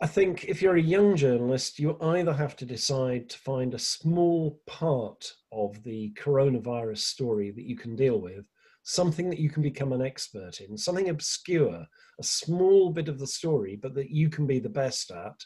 I 0.00 0.08
think 0.08 0.44
if 0.44 0.60
you're 0.60 0.76
a 0.76 0.82
young 0.82 1.16
journalist, 1.16 1.78
you 1.78 1.96
either 2.00 2.32
have 2.32 2.56
to 2.56 2.66
decide 2.66 3.30
to 3.30 3.38
find 3.38 3.72
a 3.72 3.78
small 3.78 4.60
part 4.66 5.24
of 5.52 5.82
the 5.84 6.12
coronavirus 6.20 6.98
story 6.98 7.52
that 7.52 7.64
you 7.64 7.76
can 7.76 7.94
deal 7.94 8.20
with, 8.20 8.44
something 8.82 9.30
that 9.30 9.38
you 9.38 9.48
can 9.48 9.62
become 9.62 9.92
an 9.92 10.02
expert 10.02 10.60
in, 10.60 10.76
something 10.76 11.10
obscure, 11.10 11.86
a 12.18 12.22
small 12.24 12.90
bit 12.90 13.08
of 13.08 13.20
the 13.20 13.26
story, 13.26 13.76
but 13.76 13.94
that 13.94 14.10
you 14.10 14.28
can 14.28 14.48
be 14.48 14.58
the 14.58 14.68
best 14.68 15.12
at, 15.12 15.40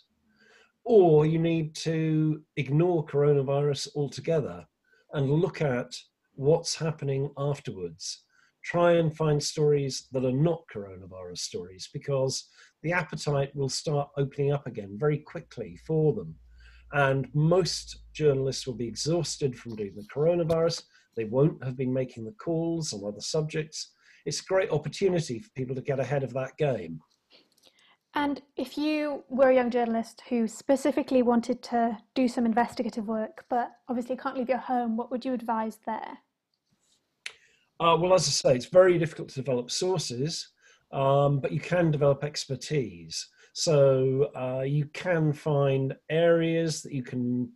or 0.82 1.26
you 1.26 1.38
need 1.38 1.76
to 1.76 2.42
ignore 2.56 3.04
coronavirus 3.04 3.88
altogether 3.94 4.66
and 5.12 5.30
look 5.30 5.62
at 5.62 5.92
what's 6.34 6.74
happening 6.76 7.30
afterwards. 7.36 8.24
Try 8.64 8.92
and 8.94 9.16
find 9.16 9.42
stories 9.42 10.08
that 10.12 10.24
are 10.24 10.32
not 10.32 10.64
coronavirus 10.72 11.38
stories 11.38 11.88
because 11.92 12.48
the 12.82 12.92
appetite 12.92 13.54
will 13.54 13.68
start 13.68 14.10
opening 14.16 14.52
up 14.52 14.66
again 14.66 14.96
very 14.98 15.18
quickly 15.18 15.78
for 15.86 16.12
them. 16.12 16.34
And 16.92 17.28
most 17.34 18.04
journalists 18.14 18.66
will 18.66 18.74
be 18.74 18.88
exhausted 18.88 19.58
from 19.58 19.76
doing 19.76 19.94
the 19.96 20.06
coronavirus. 20.14 20.82
They 21.16 21.24
won't 21.24 21.62
have 21.64 21.76
been 21.76 21.92
making 21.92 22.24
the 22.24 22.32
calls 22.32 22.92
on 22.92 23.04
other 23.06 23.20
subjects. 23.20 23.92
It's 24.26 24.40
a 24.40 24.44
great 24.44 24.70
opportunity 24.70 25.38
for 25.38 25.50
people 25.54 25.74
to 25.74 25.82
get 25.82 26.00
ahead 26.00 26.22
of 26.22 26.32
that 26.34 26.56
game. 26.58 27.00
And 28.18 28.42
if 28.56 28.76
you 28.76 29.22
were 29.28 29.50
a 29.50 29.54
young 29.54 29.70
journalist 29.70 30.24
who 30.28 30.48
specifically 30.48 31.22
wanted 31.22 31.62
to 31.62 31.96
do 32.16 32.26
some 32.26 32.46
investigative 32.46 33.06
work, 33.06 33.44
but 33.48 33.70
obviously 33.88 34.16
can't 34.16 34.36
leave 34.36 34.48
your 34.48 34.58
home, 34.58 34.96
what 34.96 35.12
would 35.12 35.24
you 35.24 35.34
advise 35.34 35.78
there? 35.86 36.18
Uh, 37.78 37.96
well, 37.96 38.12
as 38.12 38.26
I 38.26 38.30
say, 38.30 38.56
it's 38.56 38.66
very 38.66 38.98
difficult 38.98 39.28
to 39.28 39.36
develop 39.36 39.70
sources, 39.70 40.48
um, 40.90 41.38
but 41.38 41.52
you 41.52 41.60
can 41.60 41.92
develop 41.92 42.24
expertise. 42.24 43.28
So 43.52 44.32
uh, 44.34 44.62
you 44.62 44.86
can 44.86 45.32
find 45.32 45.94
areas 46.10 46.82
that 46.82 46.92
you 46.92 47.04
can 47.04 47.52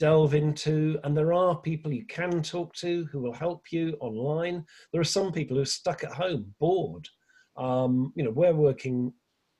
delve 0.00 0.34
into, 0.34 0.98
and 1.04 1.16
there 1.16 1.32
are 1.32 1.60
people 1.60 1.92
you 1.92 2.06
can 2.06 2.42
talk 2.42 2.74
to 2.78 3.06
who 3.12 3.20
will 3.20 3.32
help 3.32 3.70
you 3.70 3.96
online. 4.00 4.64
There 4.90 5.00
are 5.00 5.04
some 5.04 5.30
people 5.30 5.56
who 5.56 5.62
are 5.62 5.66
stuck 5.66 6.02
at 6.02 6.10
home, 6.10 6.52
bored. 6.58 7.08
Um, 7.56 8.12
you 8.16 8.24
know, 8.24 8.30
we're 8.30 8.54
working 8.54 9.12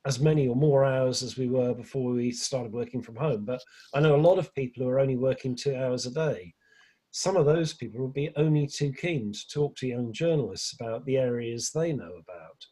as 0.07 0.21
many 0.21 0.49
or 0.49 0.57
more 0.57 0.85
hours 0.85 1.23
as 1.23 1.37
we 1.37 1.49
were 1.49 1.75
before 1.75 2.13
we 2.13 2.33
started 2.33 2.73
working 2.73 3.03
from 3.03 3.17
home, 3.17 3.45
but 3.45 3.63
I 3.95 4.01
know 4.01 4.17
a 4.17 4.27
lot 4.29 4.39
of 4.39 4.55
people 4.55 4.83
who 4.83 4.89
are 4.89 5.01
only 5.01 5.17
working 5.17 5.55
two 5.55 5.77
hours 5.77 6.07
a 6.07 6.11
day 6.11 6.55
some 7.13 7.37
of 7.37 7.47
those 7.47 7.73
people 7.73 8.01
will 8.01 8.09
be 8.09 8.31
only 8.37 8.67
too 8.67 8.93
keen 8.93 9.33
to 9.33 9.49
talk 9.49 9.77
to 9.77 9.87
young 9.87 10.13
journalists 10.13 10.75
about 10.79 11.05
the 11.05 11.17
areas 11.17 11.71
they 11.71 11.93
know 11.93 12.13
about. 12.19 12.67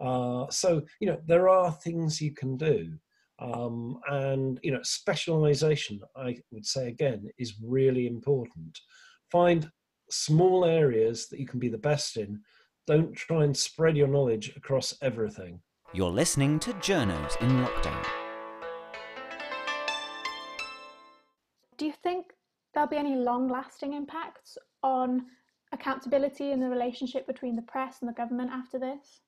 Uh, 0.00 0.50
so, 0.50 0.82
you 1.00 1.08
know, 1.08 1.18
there 1.26 1.48
are 1.48 1.72
things 1.72 2.20
you 2.20 2.32
can 2.32 2.56
do. 2.56 2.92
Um, 3.40 3.98
and, 4.08 4.60
you 4.62 4.72
know, 4.72 4.80
specialization, 4.82 6.00
I 6.16 6.38
would 6.50 6.66
say 6.66 6.88
again, 6.88 7.28
is 7.38 7.54
really 7.64 8.06
important. 8.06 8.78
Find 9.30 9.70
small 10.10 10.64
areas 10.64 11.28
that 11.28 11.40
you 11.40 11.46
can 11.46 11.60
be 11.60 11.68
the 11.68 11.78
best 11.78 12.16
in. 12.16 12.40
Don't 12.86 13.14
try 13.14 13.44
and 13.44 13.56
spread 13.56 13.96
your 13.96 14.08
knowledge 14.08 14.54
across 14.56 14.94
everything. 15.02 15.60
You're 15.94 16.10
listening 16.10 16.60
to 16.60 16.74
Journos 16.74 17.40
in 17.40 17.48
Lockdown. 17.64 18.04
Do 21.78 21.86
you 21.86 21.94
think 22.02 22.26
there'll 22.74 22.90
be 22.90 22.98
any 22.98 23.16
long 23.16 23.48
lasting 23.48 23.94
impacts 23.94 24.58
on 24.82 25.24
accountability 25.72 26.52
and 26.52 26.62
the 26.62 26.68
relationship 26.68 27.26
between 27.26 27.56
the 27.56 27.62
press 27.62 28.02
and 28.02 28.08
the 28.08 28.12
government 28.12 28.50
after 28.52 28.78
this? 28.78 29.22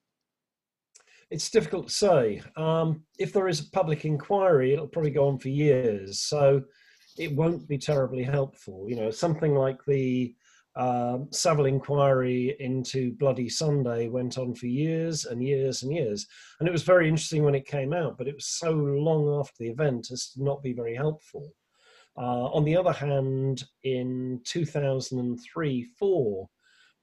It's 1.31 1.49
difficult 1.49 1.87
to 1.87 1.93
say. 1.95 2.43
Um, 2.55 3.05
if 3.17 3.33
there 3.33 3.47
is 3.47 3.61
a 3.61 3.71
public 3.71 4.05
inquiry, 4.05 4.73
it'll 4.73 4.87
probably 4.87 5.09
go 5.09 5.29
on 5.29 5.39
for 5.39 5.49
years. 5.49 6.19
So 6.19 6.61
it 7.17 7.35
won't 7.35 7.67
be 7.67 7.79
terribly 7.79 8.21
helpful. 8.21 8.85
You 8.87 8.97
know, 8.97 9.09
something 9.09 9.55
like 9.55 9.79
the 9.87 10.35
uh, 10.75 11.19
Saville 11.31 11.65
inquiry 11.65 12.55
into 12.59 13.11
Bloody 13.13 13.49
Sunday 13.49 14.07
went 14.07 14.37
on 14.37 14.55
for 14.55 14.67
years 14.67 15.25
and 15.25 15.43
years 15.43 15.83
and 15.83 15.91
years. 15.93 16.25
And 16.59 16.67
it 16.67 16.71
was 16.71 16.83
very 16.83 17.09
interesting 17.09 17.43
when 17.43 17.55
it 17.55 17.67
came 17.67 17.93
out, 17.93 18.17
but 18.17 18.27
it 18.27 18.35
was 18.35 18.47
so 18.47 18.71
long 18.71 19.39
after 19.39 19.55
the 19.59 19.69
event 19.69 20.07
as 20.11 20.29
to 20.31 20.43
not 20.43 20.63
be 20.63 20.73
very 20.73 20.95
helpful. 20.95 21.51
Uh, 22.17 22.45
on 22.51 22.63
the 22.63 22.75
other 22.75 22.91
hand, 22.91 23.63
in 23.83 24.41
2003 24.45 25.83
4, 25.97 26.49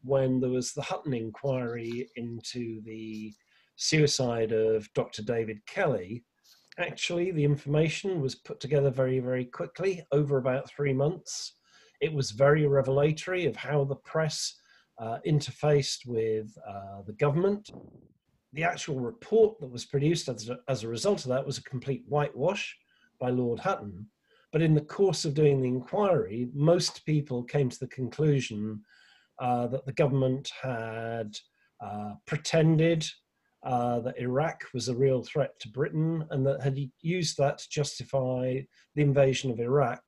when 0.03 0.41
there 0.41 0.51
was 0.51 0.73
the 0.73 0.83
Hutton 0.83 1.15
inquiry 1.15 2.09
into 2.17 2.81
the 2.83 3.33
suicide 3.77 4.53
of 4.53 4.91
Dr. 4.95 5.23
David 5.23 5.59
Kelly, 5.67 6.25
actually 6.79 7.33
the 7.33 7.45
information 7.45 8.21
was 8.21 8.35
put 8.35 8.61
together 8.61 8.91
very, 8.91 9.19
very 9.19 9.45
quickly 9.45 10.05
over 10.13 10.39
about 10.39 10.71
three 10.71 10.93
months. 10.93 11.58
It 12.01 12.13
was 12.13 12.31
very 12.31 12.67
revelatory 12.67 13.47
of 13.47 13.57
how 13.57 13.85
the 13.85 13.97
press 13.97 14.55
uh, 14.99 15.19
interfaced 15.27 16.07
with 16.07 16.57
uh, 16.69 17.03
the 17.07 17.13
government. 17.15 17.71
The 18.53 18.65
actual 18.65 19.01
report 19.01 19.61
that 19.61 19.71
was 19.71 19.85
produced 19.85 20.29
as 20.29 20.49
a, 20.49 20.59
as 20.69 20.83
a 20.83 20.89
result 20.89 21.25
of 21.25 21.31
that 21.31 21.47
was 21.47 21.59
a 21.59 21.63
complete 21.63 22.05
whitewash 22.07 22.77
by 23.21 23.31
Lord 23.31 23.61
Hutton. 23.61 24.07
But 24.53 24.63
in 24.63 24.75
the 24.75 24.81
course 24.81 25.25
of 25.25 25.35
doing 25.35 25.61
the 25.61 25.69
inquiry, 25.69 26.49
most 26.55 27.05
people 27.05 27.43
came 27.45 27.69
to 27.69 27.79
the 27.79 27.89
conclusion 27.89 28.83
uh, 29.39 29.67
that 29.69 29.85
the 29.87 29.93
government 29.93 30.51
had 30.63 31.37
uh, 31.85 32.15
pretended 32.27 33.07
uh, 33.65 34.01
that 34.01 34.19
Iraq 34.19 34.65
was 34.73 34.89
a 34.89 34.97
real 34.97 35.23
threat 35.23 35.59
to 35.61 35.69
Britain 35.69 36.25
and 36.31 36.47
that 36.47 36.63
had 36.63 36.79
used 37.01 37.37
that 37.39 37.59
to 37.59 37.69
justify 37.69 38.61
the 38.95 39.03
invasion 39.03 39.51
of 39.51 39.61
Iraq 39.61 40.01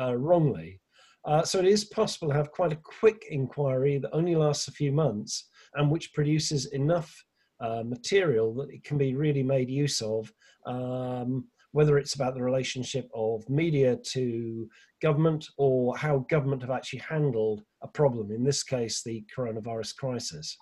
uh, 0.00 0.14
wrongly. 0.16 0.80
Uh, 1.28 1.44
so 1.44 1.58
it 1.58 1.66
is 1.66 1.84
possible 1.84 2.26
to 2.26 2.34
have 2.34 2.50
quite 2.50 2.72
a 2.72 2.82
quick 2.82 3.26
inquiry 3.30 3.98
that 3.98 4.14
only 4.14 4.34
lasts 4.34 4.66
a 4.66 4.72
few 4.72 4.90
months 4.90 5.50
and 5.74 5.90
which 5.90 6.14
produces 6.14 6.72
enough 6.72 7.22
uh, 7.60 7.82
material 7.84 8.54
that 8.54 8.70
it 8.70 8.82
can 8.82 8.96
be 8.96 9.14
really 9.14 9.42
made 9.42 9.68
use 9.68 10.00
of 10.00 10.32
um, 10.64 11.44
whether 11.72 11.98
it's 11.98 12.14
about 12.14 12.34
the 12.34 12.42
relationship 12.42 13.10
of 13.14 13.46
media 13.50 13.94
to 13.96 14.66
government 15.02 15.46
or 15.58 15.94
how 15.98 16.24
government 16.30 16.62
have 16.62 16.70
actually 16.70 17.00
handled 17.00 17.62
a 17.82 17.88
problem, 17.88 18.30
in 18.32 18.42
this 18.42 18.62
case, 18.62 19.02
the 19.02 19.22
coronavirus 19.36 19.94
crisis. 19.96 20.56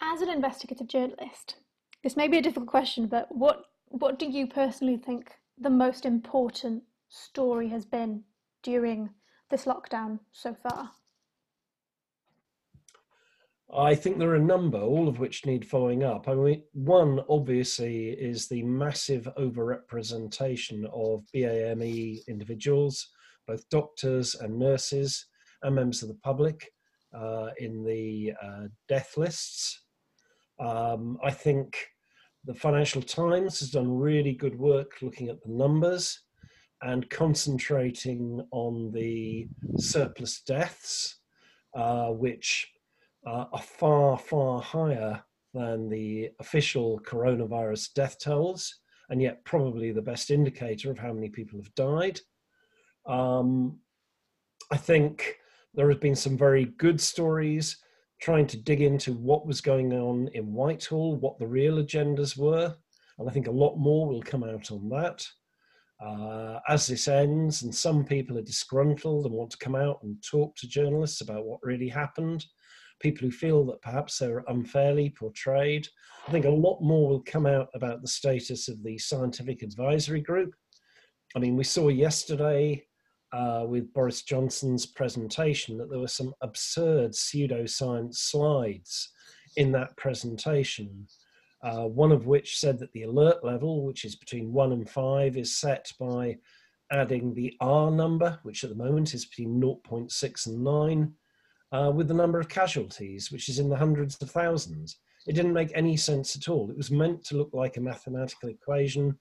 As 0.00 0.22
an 0.22 0.30
investigative 0.30 0.88
journalist, 0.88 1.56
this 2.02 2.16
may 2.16 2.28
be 2.28 2.38
a 2.38 2.42
difficult 2.42 2.68
question, 2.70 3.06
but 3.06 3.28
what, 3.30 3.64
what 3.88 4.18
do 4.18 4.24
you 4.24 4.46
personally 4.46 4.96
think 4.96 5.32
the 5.58 5.68
most 5.68 6.06
important 6.06 6.82
story 7.10 7.68
has 7.68 7.84
been 7.84 8.22
during 8.62 9.10
this 9.50 9.64
lockdown 9.64 10.20
so 10.32 10.54
far? 10.54 10.90
I 13.74 13.94
think 13.94 14.18
there 14.18 14.30
are 14.30 14.36
a 14.36 14.40
number, 14.40 14.80
all 14.80 15.08
of 15.08 15.18
which 15.18 15.44
need 15.44 15.66
following 15.66 16.02
up. 16.02 16.26
I 16.26 16.34
mean, 16.34 16.62
one 16.72 17.20
obviously 17.28 18.10
is 18.10 18.48
the 18.48 18.62
massive 18.62 19.28
overrepresentation 19.38 20.86
of 20.86 21.24
BAME 21.34 22.26
individuals, 22.28 23.08
both 23.46 23.68
doctors 23.68 24.34
and 24.36 24.58
nurses 24.58 25.26
and 25.62 25.74
members 25.74 26.02
of 26.02 26.08
the 26.08 26.18
public 26.22 26.70
uh, 27.14 27.48
in 27.58 27.84
the 27.84 28.32
uh, 28.42 28.68
death 28.88 29.18
lists. 29.18 29.82
Um, 30.58 31.18
I 31.22 31.30
think 31.30 31.76
the 32.44 32.54
Financial 32.54 33.02
Times 33.02 33.60
has 33.60 33.70
done 33.70 33.90
really 33.90 34.32
good 34.32 34.58
work 34.58 34.92
looking 35.02 35.28
at 35.28 35.42
the 35.42 35.52
numbers 35.52 36.22
and 36.82 37.08
concentrating 37.10 38.46
on 38.50 38.92
the 38.92 39.48
surplus 39.78 40.40
deaths, 40.42 41.16
uh, 41.74 42.08
which 42.08 42.70
uh, 43.26 43.46
are 43.52 43.62
far, 43.62 44.18
far 44.18 44.60
higher 44.60 45.22
than 45.54 45.88
the 45.88 46.30
official 46.40 47.00
coronavirus 47.00 47.92
death 47.94 48.18
tolls, 48.20 48.80
and 49.10 49.20
yet 49.20 49.44
probably 49.44 49.90
the 49.90 50.02
best 50.02 50.30
indicator 50.30 50.90
of 50.90 50.98
how 50.98 51.12
many 51.12 51.28
people 51.28 51.58
have 51.58 51.74
died. 51.74 52.20
Um, 53.06 53.78
I 54.70 54.76
think 54.76 55.36
there 55.74 55.88
have 55.88 56.00
been 56.00 56.16
some 56.16 56.36
very 56.36 56.66
good 56.76 57.00
stories 57.00 57.78
trying 58.20 58.46
to 58.48 58.56
dig 58.56 58.82
into 58.82 59.12
what 59.14 59.46
was 59.46 59.60
going 59.60 59.92
on 59.92 60.28
in 60.34 60.52
Whitehall, 60.52 61.16
what 61.16 61.38
the 61.38 61.46
real 61.46 61.76
agendas 61.76 62.36
were, 62.36 62.74
and 63.18 63.28
I 63.28 63.32
think 63.32 63.46
a 63.46 63.52
lot 63.52 63.76
more 63.76 64.06
will 64.06 64.22
come 64.22 64.44
out 64.44 64.70
on 64.70 64.88
that. 64.90 65.26
Uh, 66.00 66.60
as 66.68 66.86
this 66.86 67.08
ends, 67.08 67.62
and 67.62 67.74
some 67.74 68.04
people 68.04 68.38
are 68.38 68.42
disgruntled 68.42 69.26
and 69.26 69.34
want 69.34 69.50
to 69.50 69.58
come 69.58 69.74
out 69.74 69.98
and 70.02 70.16
talk 70.22 70.54
to 70.56 70.68
journalists 70.68 71.20
about 71.22 71.44
what 71.44 71.58
really 71.62 71.88
happened, 71.88 72.44
people 73.00 73.26
who 73.26 73.32
feel 73.32 73.64
that 73.66 73.82
perhaps 73.82 74.18
they're 74.18 74.44
unfairly 74.48 75.10
portrayed. 75.10 75.88
I 76.26 76.30
think 76.30 76.44
a 76.44 76.50
lot 76.50 76.80
more 76.80 77.08
will 77.08 77.22
come 77.22 77.46
out 77.46 77.68
about 77.74 78.00
the 78.00 78.08
status 78.08 78.68
of 78.68 78.82
the 78.84 78.96
scientific 78.98 79.62
advisory 79.62 80.20
group. 80.20 80.54
I 81.34 81.40
mean, 81.40 81.56
we 81.56 81.64
saw 81.64 81.88
yesterday 81.88 82.84
uh, 83.32 83.64
with 83.66 83.92
Boris 83.92 84.22
Johnson's 84.22 84.86
presentation 84.86 85.78
that 85.78 85.90
there 85.90 85.98
were 85.98 86.08
some 86.08 86.32
absurd 86.42 87.12
pseudoscience 87.12 88.14
slides 88.16 89.10
in 89.56 89.72
that 89.72 89.96
presentation. 89.96 91.06
Uh, 91.62 91.84
one 91.86 92.12
of 92.12 92.26
which 92.26 92.58
said 92.58 92.78
that 92.78 92.92
the 92.92 93.02
alert 93.02 93.44
level, 93.44 93.84
which 93.84 94.04
is 94.04 94.14
between 94.14 94.52
one 94.52 94.72
and 94.72 94.88
five, 94.88 95.36
is 95.36 95.56
set 95.56 95.92
by 95.98 96.36
adding 96.90 97.34
the 97.34 97.54
R 97.60 97.90
number, 97.90 98.38
which 98.42 98.64
at 98.64 98.70
the 98.70 98.76
moment 98.76 99.14
is 99.14 99.26
between 99.26 99.60
0.6 99.60 100.46
and 100.46 100.64
9, 100.64 101.12
uh, 101.72 101.92
with 101.94 102.08
the 102.08 102.14
number 102.14 102.38
of 102.40 102.48
casualties, 102.48 103.30
which 103.30 103.48
is 103.48 103.58
in 103.58 103.68
the 103.68 103.76
hundreds 103.76 104.16
of 104.22 104.30
thousands. 104.30 104.98
It 105.26 105.34
didn't 105.34 105.52
make 105.52 105.70
any 105.74 105.96
sense 105.96 106.36
at 106.36 106.48
all. 106.48 106.70
It 106.70 106.76
was 106.76 106.90
meant 106.90 107.24
to 107.26 107.36
look 107.36 107.50
like 107.52 107.76
a 107.76 107.80
mathematical 107.80 108.48
equation, 108.48 109.18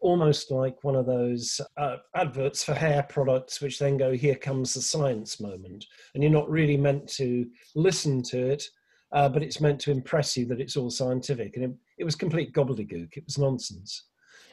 almost 0.00 0.50
like 0.50 0.82
one 0.82 0.96
of 0.96 1.06
those 1.06 1.60
uh, 1.76 1.96
adverts 2.16 2.64
for 2.64 2.74
hair 2.74 3.04
products, 3.04 3.60
which 3.60 3.78
then 3.78 3.96
go, 3.96 4.12
Here 4.12 4.34
comes 4.34 4.74
the 4.74 4.82
science 4.82 5.38
moment. 5.38 5.84
And 6.14 6.22
you're 6.22 6.32
not 6.32 6.50
really 6.50 6.76
meant 6.76 7.08
to 7.14 7.46
listen 7.76 8.22
to 8.24 8.38
it, 8.38 8.64
uh, 9.14 9.28
but 9.28 9.42
it's 9.42 9.60
meant 9.60 9.80
to 9.80 9.90
impress 9.90 10.36
you 10.36 10.44
that 10.46 10.60
it's 10.60 10.76
all 10.76 10.90
scientific. 10.90 11.56
And 11.56 11.64
it, 11.64 11.70
it 11.98 12.04
was 12.04 12.16
complete 12.16 12.52
gobbledygook, 12.52 13.16
it 13.16 13.24
was 13.24 13.38
nonsense. 13.38 14.08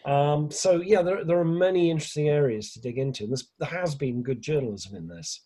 Um, 0.05 0.49
so 0.49 0.81
yeah, 0.81 1.01
there, 1.01 1.25
there 1.25 1.39
are 1.39 1.45
many 1.45 1.91
interesting 1.91 2.29
areas 2.29 2.71
to 2.73 2.81
dig 2.81 2.97
into, 2.97 3.23
and 3.23 3.35
there 3.59 3.69
has 3.69 3.95
been 3.95 4.23
good 4.23 4.41
journalism 4.41 4.95
in 4.95 5.07
this. 5.07 5.45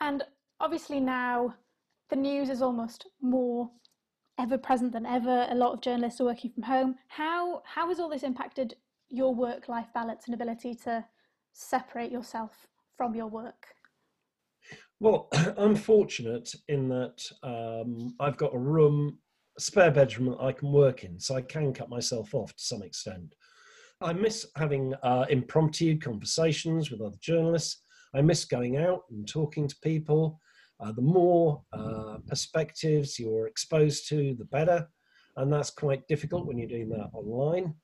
And 0.00 0.24
obviously 0.60 0.98
now 0.98 1.54
the 2.08 2.16
news 2.16 2.50
is 2.50 2.62
almost 2.62 3.06
more 3.20 3.70
ever 4.38 4.58
present 4.58 4.92
than 4.92 5.06
ever. 5.06 5.46
A 5.50 5.54
lot 5.54 5.74
of 5.74 5.80
journalists 5.82 6.20
are 6.20 6.24
working 6.24 6.50
from 6.52 6.62
home. 6.62 6.96
How 7.08 7.62
how 7.64 7.88
has 7.88 8.00
all 8.00 8.08
this 8.08 8.22
impacted 8.22 8.74
your 9.08 9.34
work 9.34 9.68
life 9.68 9.88
balance 9.92 10.24
and 10.24 10.34
ability 10.34 10.74
to 10.84 11.04
separate 11.52 12.10
yourself 12.10 12.66
from 12.96 13.14
your 13.14 13.26
work? 13.26 13.66
Well, 15.00 15.28
I'm 15.56 15.74
fortunate 15.74 16.54
in 16.68 16.88
that 16.90 17.24
um, 17.42 18.14
I've 18.20 18.36
got 18.36 18.54
a 18.54 18.58
room 18.58 19.18
spare 19.58 19.90
bedroom 19.90 20.30
that 20.30 20.44
I 20.44 20.52
can 20.52 20.70
work 20.70 21.04
in, 21.04 21.18
so 21.18 21.34
I 21.34 21.42
can 21.42 21.72
cut 21.72 21.88
myself 21.88 22.34
off 22.34 22.54
to 22.54 22.62
some 22.62 22.82
extent. 22.82 23.34
I 24.02 24.12
miss 24.12 24.46
having 24.56 24.94
uh, 25.02 25.26
impromptu 25.28 25.98
conversations 25.98 26.90
with 26.90 27.00
other 27.00 27.16
journalists. 27.20 27.82
I 28.14 28.22
miss 28.22 28.44
going 28.44 28.76
out 28.76 29.02
and 29.10 29.26
talking 29.26 29.68
to 29.68 29.76
people. 29.82 30.38
Uh, 30.80 30.92
the 30.92 31.02
more 31.02 31.62
uh, 31.72 32.16
perspectives 32.26 33.18
you're 33.18 33.46
exposed 33.46 34.08
to, 34.08 34.34
the 34.34 34.46
better. 34.46 34.88
And 35.36 35.52
that's 35.52 35.70
quite 35.70 36.08
difficult 36.08 36.46
when 36.46 36.58
you're 36.58 36.68
doing 36.68 36.88
that 36.90 37.10
online. 37.12 37.74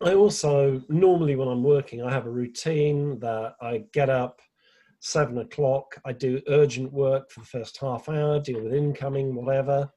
I 0.00 0.14
also, 0.14 0.82
normally 0.88 1.36
when 1.36 1.46
I'm 1.46 1.62
working, 1.62 2.02
I 2.02 2.10
have 2.10 2.26
a 2.26 2.30
routine 2.30 3.20
that 3.20 3.54
I 3.60 3.84
get 3.92 4.10
up 4.10 4.40
seven 5.02 5.38
o'clock, 5.38 5.96
I 6.04 6.12
do 6.12 6.40
urgent 6.48 6.92
work 6.92 7.30
for 7.30 7.40
the 7.40 7.46
first 7.46 7.76
half 7.78 8.08
hour, 8.08 8.38
deal 8.38 8.62
with 8.62 8.72
incoming, 8.72 9.34
whatever. 9.34 9.90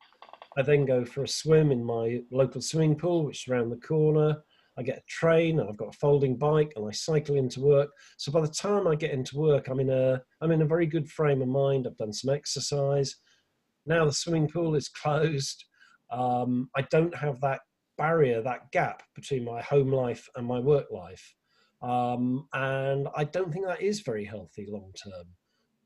I 0.57 0.63
then 0.63 0.83
go 0.85 1.05
for 1.05 1.23
a 1.23 1.27
swim 1.27 1.71
in 1.71 1.85
my 1.85 2.21
local 2.31 2.59
swimming 2.59 2.95
pool, 2.95 3.25
which 3.25 3.45
is 3.45 3.51
around 3.51 3.69
the 3.69 3.87
corner. 3.87 4.41
I 4.77 4.83
get 4.83 4.97
a 4.97 5.03
train 5.07 5.59
and 5.59 5.69
I've 5.69 5.77
got 5.77 5.93
a 5.93 5.97
folding 5.97 6.37
bike 6.37 6.73
and 6.75 6.87
I 6.87 6.91
cycle 6.91 7.35
into 7.35 7.61
work. 7.61 7.91
So 8.17 8.31
by 8.31 8.41
the 8.41 8.47
time 8.47 8.87
I 8.87 8.95
get 8.95 9.11
into 9.11 9.37
work, 9.37 9.67
I'm 9.67 9.79
in 9.79 9.89
a 9.89 10.21
I'm 10.41 10.51
in 10.51 10.63
a 10.63 10.67
very 10.67 10.87
good 10.87 11.09
frame 11.09 11.41
of 11.41 11.47
mind. 11.47 11.87
I've 11.87 11.97
done 11.97 12.11
some 12.11 12.33
exercise. 12.33 13.15
Now 13.85 14.05
the 14.05 14.11
swimming 14.11 14.49
pool 14.49 14.75
is 14.75 14.89
closed. 15.01 15.63
Um, 16.11 16.69
I 16.75 16.81
don't 16.83 17.15
have 17.15 17.39
that 17.41 17.61
barrier, 17.97 18.41
that 18.41 18.71
gap 18.71 19.03
between 19.15 19.45
my 19.45 19.61
home 19.61 19.91
life 19.91 20.27
and 20.35 20.45
my 20.45 20.59
work 20.59 20.87
life. 20.91 21.35
Um, 21.85 22.47
and 22.53 23.07
I 23.15 23.25
don't 23.25 23.51
think 23.53 23.65
that 23.67 23.81
is 23.81 23.99
very 24.01 24.25
healthy 24.25 24.65
long 24.69 24.91
term 25.01 25.25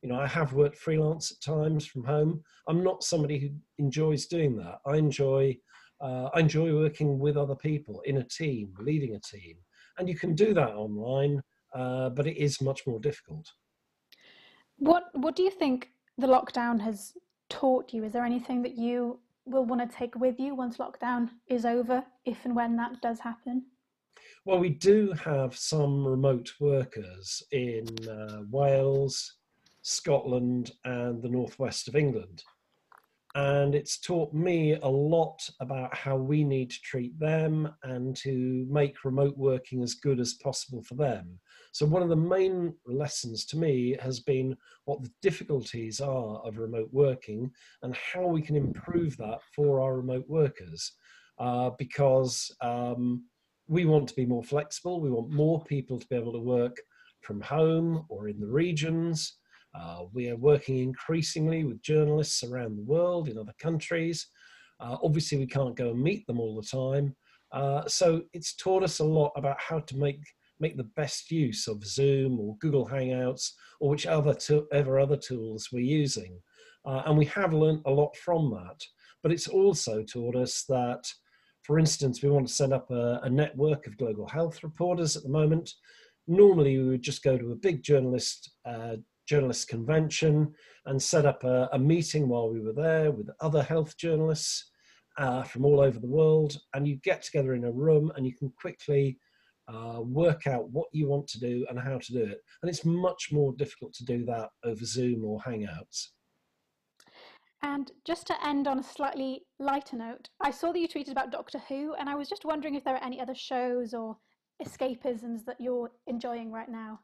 you 0.01 0.09
know, 0.09 0.19
I 0.19 0.27
have 0.27 0.53
worked 0.53 0.77
freelance 0.77 1.31
at 1.31 1.41
times 1.41 1.85
from 1.85 2.03
home. 2.03 2.43
I'm 2.67 2.83
not 2.83 3.03
somebody 3.03 3.39
who 3.39 3.49
enjoys 3.77 4.27
doing 4.27 4.55
that. 4.57 4.79
I 4.85 4.95
enjoy, 4.95 5.57
uh, 6.01 6.29
I 6.33 6.39
enjoy 6.39 6.73
working 6.73 7.19
with 7.19 7.35
other 7.35 7.55
people 7.55 8.01
in 8.01 8.17
a 8.17 8.23
team, 8.23 8.73
leading 8.79 9.15
a 9.15 9.19
team, 9.19 9.57
and 9.97 10.07
you 10.07 10.15
can 10.15 10.35
do 10.35 10.53
that 10.53 10.69
online, 10.69 11.41
uh, 11.73 12.09
but 12.09 12.27
it 12.27 12.37
is 12.37 12.61
much 12.61 12.87
more 12.87 12.99
difficult. 12.99 13.51
What 14.77 15.03
What 15.13 15.35
do 15.35 15.43
you 15.43 15.51
think 15.51 15.89
the 16.17 16.27
lockdown 16.27 16.79
has 16.81 17.13
taught 17.49 17.93
you? 17.93 18.03
Is 18.05 18.13
there 18.13 18.25
anything 18.25 18.61
that 18.61 18.77
you 18.77 19.19
will 19.45 19.65
want 19.65 19.81
to 19.81 19.97
take 19.97 20.15
with 20.15 20.39
you 20.39 20.55
once 20.55 20.77
lockdown 20.77 21.29
is 21.47 21.65
over, 21.65 22.05
if 22.23 22.45
and 22.45 22.55
when 22.55 22.77
that 22.77 23.01
does 23.01 23.19
happen? 23.19 23.65
Well, 24.45 24.59
we 24.59 24.69
do 24.69 25.11
have 25.23 25.57
some 25.57 26.07
remote 26.07 26.53
workers 26.61 27.43
in 27.51 27.85
uh, 28.07 28.43
Wales, 28.49 29.35
Scotland, 29.81 30.71
and 30.85 31.21
the 31.21 31.27
northwest 31.29 31.89
of 31.89 31.95
England. 31.95 32.43
And 33.35 33.75
it's 33.75 33.99
taught 33.99 34.33
me 34.33 34.73
a 34.81 34.87
lot 34.87 35.37
about 35.59 35.93
how 35.95 36.15
we 36.15 36.43
need 36.43 36.71
to 36.71 36.81
treat 36.81 37.19
them 37.19 37.71
and 37.83 38.15
to 38.17 38.65
make 38.69 39.03
remote 39.03 39.37
working 39.37 39.83
as 39.83 39.93
good 39.95 40.19
as 40.21 40.33
possible 40.35 40.81
for 40.83 40.95
them. 40.95 41.37
So, 41.73 41.85
one 41.85 42.01
of 42.01 42.09
the 42.09 42.15
main 42.15 42.73
lessons 42.87 43.45
to 43.47 43.57
me 43.57 43.97
has 44.01 44.21
been 44.21 44.55
what 44.85 45.03
the 45.03 45.11
difficulties 45.21 45.99
are 45.99 46.39
of 46.45 46.57
remote 46.57 46.89
working 46.91 47.51
and 47.83 47.95
how 47.95 48.25
we 48.25 48.41
can 48.41 48.55
improve 48.55 49.17
that 49.17 49.39
for 49.53 49.81
our 49.81 49.97
remote 49.97 50.25
workers. 50.27 50.93
Uh, 51.37 51.69
because 51.77 52.53
um, 52.61 53.23
we 53.69 53.85
want 53.85 54.09
to 54.09 54.15
be 54.15 54.25
more 54.25 54.43
flexible, 54.43 54.99
we 54.99 55.11
want 55.11 55.29
more 55.29 55.63
people 55.63 55.99
to 55.99 56.07
be 56.07 56.15
able 56.15 56.33
to 56.33 56.39
work 56.39 56.75
from 57.21 57.39
home 57.39 58.05
or 58.09 58.27
in 58.27 58.39
the 58.39 58.47
regions. 58.47 59.37
Uh, 59.75 60.05
we 60.11 60.29
are 60.29 60.35
working 60.35 60.79
increasingly 60.79 61.63
with 61.63 61.81
journalists 61.83 62.43
around 62.43 62.75
the 62.75 62.83
world 62.83 63.29
in 63.29 63.37
other 63.37 63.53
countries. 63.59 64.27
Uh, 64.79 64.97
obviously, 65.03 65.37
we 65.37 65.45
can't 65.45 65.75
go 65.75 65.91
and 65.91 66.01
meet 66.01 66.25
them 66.25 66.39
all 66.39 66.55
the 66.55 66.67
time. 66.67 67.15
Uh, 67.51 67.87
so 67.87 68.23
it's 68.33 68.55
taught 68.55 68.83
us 68.83 68.99
a 68.99 69.03
lot 69.03 69.31
about 69.35 69.57
how 69.59 69.79
to 69.79 69.97
make 69.97 70.21
make 70.59 70.75
the 70.75 70.91
best 70.95 71.31
use 71.31 71.67
of 71.67 71.85
Zoom 71.85 72.39
or 72.39 72.57
Google 72.59 72.87
Hangouts 72.87 73.51
or 73.79 73.89
whichever 73.89 74.33
to, 74.33 74.67
ever 74.73 74.99
other 74.99 75.15
tools 75.15 75.69
we're 75.71 75.79
using. 75.79 76.37
Uh, 76.85 77.03
and 77.05 77.17
we 77.17 77.25
have 77.25 77.53
learned 77.53 77.81
a 77.85 77.91
lot 77.91 78.15
from 78.17 78.51
that. 78.51 78.81
But 79.23 79.31
it's 79.31 79.47
also 79.47 80.03
taught 80.03 80.35
us 80.35 80.65
that, 80.67 81.09
for 81.63 81.79
instance, 81.79 82.21
we 82.21 82.29
want 82.29 82.47
to 82.47 82.53
set 82.53 82.71
up 82.71 82.89
a, 82.91 83.19
a 83.23 83.29
network 83.29 83.87
of 83.87 83.97
global 83.97 84.27
health 84.27 84.63
reporters 84.63 85.15
at 85.15 85.23
the 85.23 85.29
moment. 85.29 85.71
Normally, 86.27 86.77
we 86.77 86.89
would 86.89 87.01
just 87.01 87.23
go 87.23 87.37
to 87.37 87.51
a 87.51 87.55
big 87.55 87.83
journalist 87.83 88.51
uh, 88.65 88.97
journalists 89.27 89.65
convention 89.65 90.51
and 90.87 91.01
set 91.01 91.25
up 91.25 91.43
a, 91.43 91.69
a, 91.71 91.77
meeting 91.77 92.27
while 92.27 92.49
we 92.49 92.59
were 92.59 92.73
there 92.73 93.11
with 93.11 93.29
other 93.41 93.61
health 93.61 93.95
journalists 93.95 94.71
uh, 95.19 95.43
from 95.43 95.65
all 95.65 95.79
over 95.79 95.99
the 95.99 96.07
world. 96.07 96.57
And 96.73 96.87
you 96.87 96.95
get 97.03 97.21
together 97.21 97.53
in 97.53 97.65
a 97.65 97.71
room 97.71 98.11
and 98.15 98.25
you 98.25 98.35
can 98.35 98.51
quickly 98.59 99.19
uh, 99.67 100.01
work 100.01 100.47
out 100.47 100.71
what 100.71 100.87
you 100.93 101.07
want 101.07 101.27
to 101.27 101.39
do 101.39 101.65
and 101.69 101.79
how 101.79 101.99
to 101.99 102.11
do 102.11 102.23
it. 102.23 102.39
And 102.63 102.69
it's 102.69 102.85
much 102.85 103.29
more 103.31 103.53
difficult 103.53 103.93
to 103.93 104.05
do 104.05 104.25
that 104.25 104.49
over 104.63 104.83
Zoom 104.83 105.23
or 105.23 105.39
Hangouts. 105.41 106.07
And 107.61 107.91
just 108.05 108.27
to 108.27 108.45
end 108.45 108.67
on 108.67 108.79
a 108.79 108.83
slightly 108.83 109.43
lighter 109.59 109.97
note, 109.97 110.29
I 110.41 110.51
saw 110.51 110.71
that 110.71 110.79
you 110.79 110.87
tweeted 110.87 111.11
about 111.11 111.31
Doctor 111.31 111.59
Who, 111.67 111.93
and 111.95 112.09
I 112.09 112.15
was 112.15 112.29
just 112.29 112.45
wondering 112.45 112.75
if 112.75 112.83
there 112.83 112.95
are 112.95 113.03
any 113.03 113.19
other 113.19 113.35
shows 113.35 113.93
or 113.93 114.17
escapisms 114.63 115.45
that 115.45 115.59
you're 115.59 115.91
enjoying 116.07 116.51
right 116.51 116.69
now. 116.69 116.99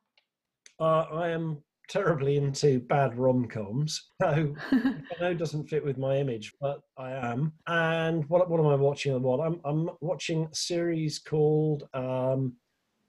Uh, 0.79 1.05
I 1.11 1.29
am 1.29 1.61
terribly 1.89 2.37
into 2.37 2.79
bad 2.79 3.17
rom 3.17 3.47
coms. 3.47 4.11
So 4.21 4.55
I 4.71 5.21
know 5.21 5.33
doesn't 5.33 5.69
fit 5.69 5.83
with 5.83 5.97
my 5.97 6.17
image, 6.17 6.53
but 6.59 6.81
I 6.97 7.11
am. 7.11 7.53
And 7.67 8.27
what 8.29 8.49
what 8.49 8.59
am 8.59 8.67
I 8.67 8.75
watching? 8.75 9.21
What 9.21 9.39
I'm 9.39 9.59
I'm 9.65 9.89
watching 10.01 10.47
a 10.51 10.55
series 10.55 11.19
called 11.19 11.83
um, 11.93 12.53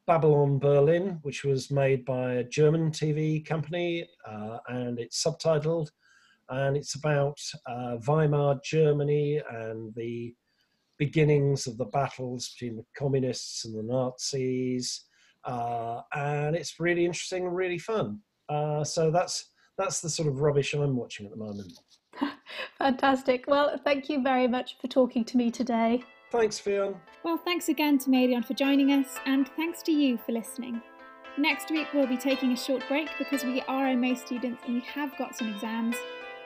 Babylon 0.06 0.58
Berlin, 0.58 1.18
which 1.22 1.44
was 1.44 1.70
made 1.70 2.04
by 2.04 2.34
a 2.34 2.44
German 2.44 2.90
TV 2.90 3.44
company, 3.44 4.08
uh, 4.28 4.58
and 4.68 4.98
it's 4.98 5.22
subtitled, 5.22 5.88
and 6.48 6.76
it's 6.76 6.94
about 6.94 7.38
uh, 7.66 7.96
Weimar 8.06 8.60
Germany 8.64 9.40
and 9.50 9.94
the 9.94 10.34
beginnings 10.98 11.66
of 11.66 11.76
the 11.76 11.84
battles 11.86 12.54
between 12.54 12.76
the 12.76 12.84
communists 12.96 13.64
and 13.64 13.74
the 13.76 13.82
Nazis. 13.82 15.04
Uh, 15.44 16.00
and 16.14 16.56
it's 16.56 16.80
really 16.80 17.04
interesting, 17.04 17.46
and 17.46 17.54
really 17.54 17.78
fun. 17.78 18.20
Uh, 18.48 18.82
so 18.82 19.10
that's 19.10 19.52
that's 19.78 20.00
the 20.00 20.08
sort 20.08 20.28
of 20.28 20.40
rubbish 20.40 20.74
I'm 20.74 20.96
watching 20.96 21.26
at 21.26 21.32
the 21.32 21.38
moment. 21.38 21.72
Fantastic. 22.78 23.44
Well, 23.46 23.78
thank 23.84 24.08
you 24.08 24.22
very 24.22 24.48
much 24.48 24.78
for 24.80 24.88
talking 24.88 25.24
to 25.24 25.36
me 25.36 25.50
today. 25.50 26.02
Thanks, 26.32 26.58
Fionn. 26.58 26.96
Well, 27.22 27.36
thanks 27.36 27.68
again 27.68 27.98
to 27.98 28.10
Meirion 28.10 28.44
for 28.44 28.54
joining 28.54 28.90
us, 28.92 29.16
and 29.26 29.48
thanks 29.56 29.82
to 29.84 29.92
you 29.92 30.18
for 30.18 30.32
listening. 30.32 30.82
Next 31.38 31.70
week, 31.70 31.88
we'll 31.92 32.06
be 32.06 32.16
taking 32.16 32.52
a 32.52 32.56
short 32.56 32.82
break 32.88 33.10
because 33.18 33.44
we 33.44 33.60
are 33.68 33.94
MA 33.94 34.14
students 34.14 34.62
and 34.64 34.76
we 34.76 34.80
have 34.80 35.16
got 35.18 35.36
some 35.36 35.52
exams, 35.52 35.94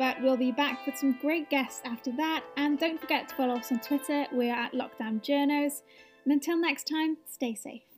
but 0.01 0.17
we'll 0.23 0.35
be 0.35 0.51
back 0.51 0.87
with 0.87 0.97
some 0.97 1.13
great 1.21 1.51
guests 1.51 1.83
after 1.85 2.11
that. 2.13 2.43
And 2.57 2.79
don't 2.79 2.99
forget 2.99 3.29
to 3.29 3.35
follow 3.35 3.57
us 3.57 3.71
on 3.71 3.81
Twitter, 3.81 4.25
we're 4.33 4.55
at 4.55 4.73
Lockdown 4.73 5.23
Journos. 5.23 5.83
And 6.25 6.33
until 6.33 6.57
next 6.57 6.85
time, 6.85 7.19
stay 7.27 7.55
safe. 7.55 7.90